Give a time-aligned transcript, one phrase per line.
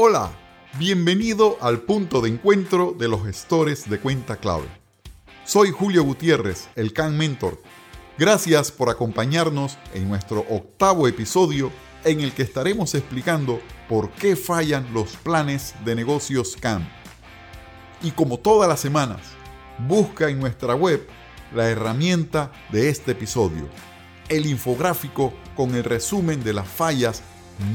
[0.00, 0.30] Hola,
[0.78, 4.68] bienvenido al punto de encuentro de los gestores de cuenta clave.
[5.44, 7.60] Soy Julio Gutiérrez, el CAN Mentor.
[8.16, 11.72] Gracias por acompañarnos en nuestro octavo episodio
[12.04, 16.88] en el que estaremos explicando por qué fallan los planes de negocios CAN.
[18.00, 19.22] Y como todas las semanas,
[19.88, 21.08] busca en nuestra web
[21.52, 23.68] la herramienta de este episodio,
[24.28, 27.24] el infográfico con el resumen de las fallas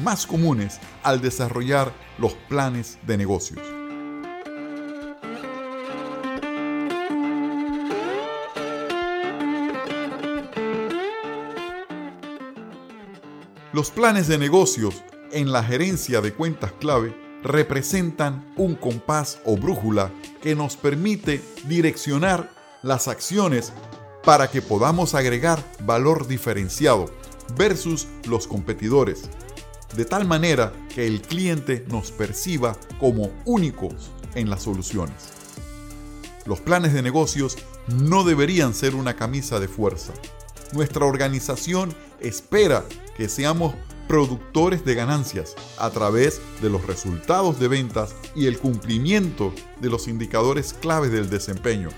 [0.04, 3.62] más comunes al desarrollar los planes de negocios.
[13.74, 20.12] Los planes de negocios en la gerencia de cuentas clave representan un compás o brújula
[20.42, 22.52] que nos permite direccionar
[22.84, 23.74] las acciones
[24.24, 27.06] para que podamos agregar valor diferenciado
[27.58, 29.30] versus los competidores
[29.96, 35.34] de tal manera que el cliente nos perciba como únicos en las soluciones.
[36.46, 40.14] Los planes de negocios no deberían ser una camisa de fuerza.
[40.74, 42.84] Nuestra organización espera
[43.16, 43.76] que seamos
[44.08, 50.08] productores de ganancias a través de los resultados de ventas y el cumplimiento de los
[50.08, 51.90] indicadores claves del desempeño,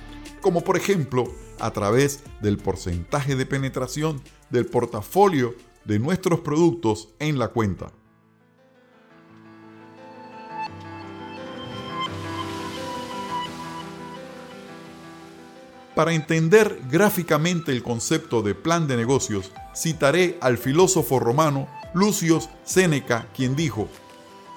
[0.41, 1.25] como por ejemplo
[1.59, 5.55] a través del porcentaje de penetración del portafolio
[5.85, 7.91] de nuestros productos en la cuenta.
[15.95, 23.29] Para entender gráficamente el concepto de plan de negocios, citaré al filósofo romano Lucius Séneca,
[23.33, 23.87] quien dijo,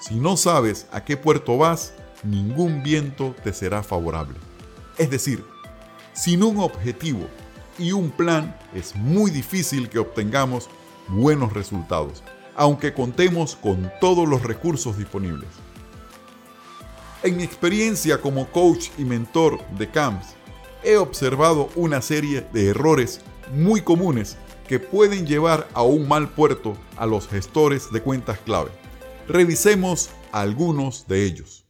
[0.01, 4.35] si no sabes a qué puerto vas, ningún viento te será favorable.
[4.97, 5.45] Es decir,
[6.11, 7.25] sin un objetivo
[7.77, 10.69] y un plan es muy difícil que obtengamos
[11.09, 12.23] buenos resultados,
[12.55, 15.49] aunque contemos con todos los recursos disponibles.
[17.23, 20.35] En mi experiencia como coach y mentor de CAMS,
[20.83, 23.21] he observado una serie de errores
[23.53, 28.69] muy comunes que pueden llevar a un mal puerto a los gestores de cuentas clave.
[29.27, 31.65] Revisemos algunos de ellos.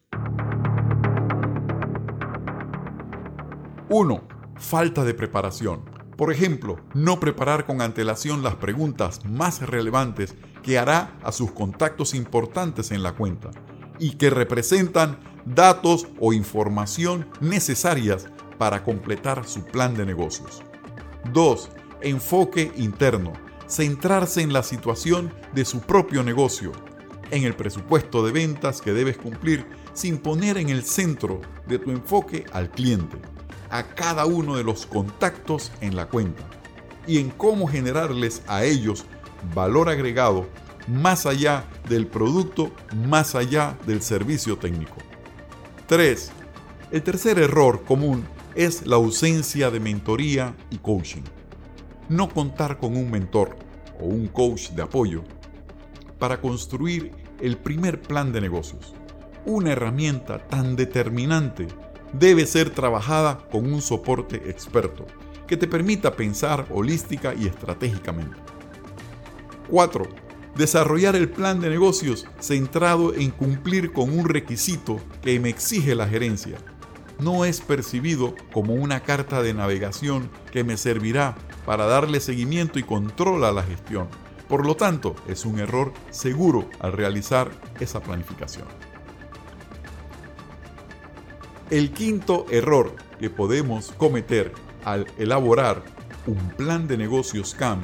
[3.90, 4.22] 1.
[4.58, 5.88] Falta de preparación.
[6.19, 12.13] Por ejemplo, no preparar con antelación las preguntas más relevantes que hará a sus contactos
[12.13, 13.52] importantes en la cuenta
[14.00, 20.62] y que representan datos o información necesarias para completar su plan de negocios.
[21.31, 21.69] 2.
[22.02, 23.31] Enfoque interno.
[23.66, 26.74] Centrarse en la situación de su propio negocio,
[27.31, 31.91] en el presupuesto de ventas que debes cumplir sin poner en el centro de tu
[31.91, 33.16] enfoque al cliente
[33.69, 36.44] a cada uno de los contactos en la cuenta
[37.07, 39.06] y en cómo generarles a ellos
[39.53, 40.47] valor agregado
[40.88, 42.72] más allá del producto,
[43.07, 44.96] más allá del servicio técnico.
[45.88, 46.31] 3.
[46.91, 48.25] El tercer error común
[48.56, 51.24] es la ausencia de mentoría y coaching.
[52.09, 53.56] No contar con un mentor
[54.00, 55.24] o un coach de apoyo
[56.18, 58.94] para construir el primer plan de negocios.
[59.46, 61.68] Una herramienta tan determinante
[62.14, 65.06] debe ser trabajada con un soporte experto
[65.47, 68.38] que te permita pensar holística y estratégicamente.
[69.68, 70.08] 4.
[70.56, 76.08] Desarrollar el plan de negocios centrado en cumplir con un requisito que me exige la
[76.08, 76.58] gerencia.
[77.19, 82.84] No es percibido como una carta de navegación que me servirá para darle seguimiento y
[82.84, 84.08] control a la gestión.
[84.48, 88.68] Por lo tanto, es un error seguro al realizar esa planificación.
[91.69, 94.53] El quinto error que podemos cometer
[94.85, 95.84] al elaborar
[96.25, 97.84] un plan de negocios CAM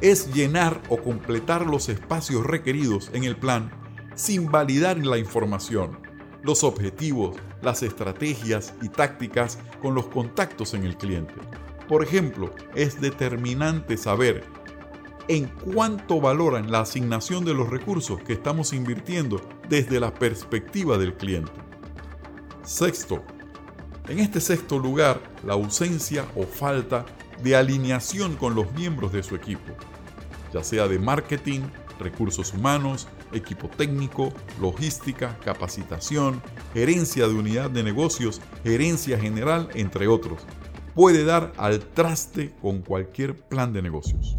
[0.00, 3.70] es llenar o completar los espacios requeridos en el plan
[4.14, 5.98] sin validar la información,
[6.42, 11.34] los objetivos, las estrategias y tácticas con los contactos en el cliente.
[11.86, 14.42] Por ejemplo, es determinante saber
[15.28, 19.38] en cuánto valoran la asignación de los recursos que estamos invirtiendo
[19.68, 21.68] desde la perspectiva del cliente.
[22.68, 23.24] Sexto,
[24.08, 27.06] en este sexto lugar, la ausencia o falta
[27.42, 29.72] de alineación con los miembros de su equipo,
[30.52, 31.62] ya sea de marketing,
[31.98, 36.42] recursos humanos, equipo técnico, logística, capacitación,
[36.74, 40.42] gerencia de unidad de negocios, gerencia general, entre otros.
[40.94, 44.36] Puede dar al traste con cualquier plan de negocios.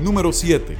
[0.00, 0.76] Número 7.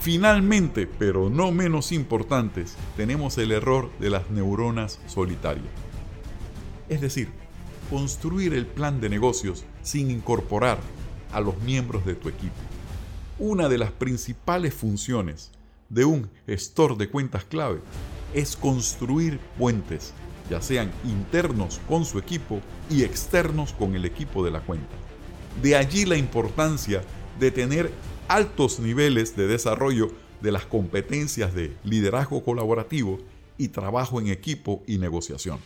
[0.00, 5.66] Finalmente, pero no menos importantes, tenemos el error de las neuronas solitarias.
[6.88, 7.28] Es decir,
[7.90, 10.78] construir el plan de negocios sin incorporar
[11.32, 12.54] a los miembros de tu equipo.
[13.38, 15.50] Una de las principales funciones
[15.90, 17.80] de un gestor de cuentas clave
[18.32, 20.14] es construir puentes,
[20.48, 24.96] ya sean internos con su equipo y externos con el equipo de la cuenta.
[25.62, 27.02] De allí la importancia
[27.38, 27.92] de tener
[28.28, 33.18] altos niveles de desarrollo de las competencias de liderazgo colaborativo
[33.58, 35.58] y trabajo en equipo y negociación.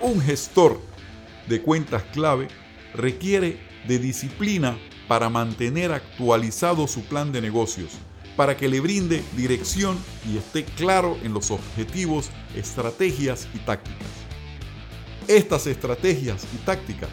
[0.00, 0.80] Un gestor
[1.48, 2.48] de cuentas clave
[2.94, 4.76] requiere de disciplina
[5.08, 7.92] para mantener actualizado su plan de negocios,
[8.36, 9.98] para que le brinde dirección
[10.30, 14.08] y esté claro en los objetivos, estrategias y tácticas.
[15.28, 17.10] Estas estrategias y tácticas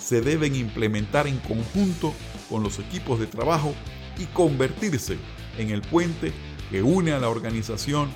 [0.00, 2.12] se deben implementar en conjunto
[2.48, 3.74] con los equipos de trabajo
[4.18, 5.18] y convertirse
[5.58, 6.32] en el puente
[6.70, 8.10] que une a la organización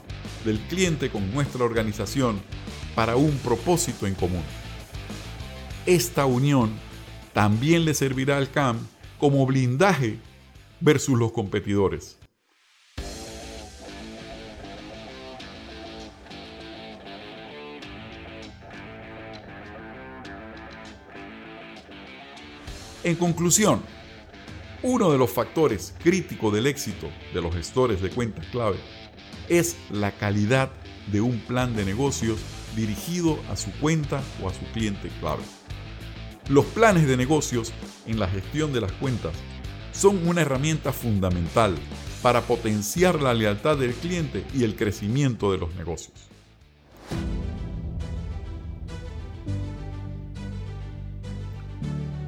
[0.44, 2.40] del cliente con nuestra organización
[2.94, 4.43] para un propósito en común.
[5.84, 6.72] Esta unión
[7.32, 8.78] también le servirá al CAM
[9.19, 10.19] como blindaje
[10.81, 12.16] versus los competidores.
[23.06, 23.82] En conclusión,
[24.82, 28.79] uno de los factores críticos del éxito de los gestores de cuentas clave
[29.49, 30.73] es la calidad
[31.12, 32.41] de un plan de negocios
[32.75, 35.44] dirigido a su cuenta o a su cliente clave.
[36.49, 37.73] Los planes de negocios
[38.06, 39.37] en la gestión de las cuentas
[39.93, 41.76] son una herramienta fundamental
[42.23, 46.35] para potenciar la lealtad del cliente y el crecimiento de los negocios.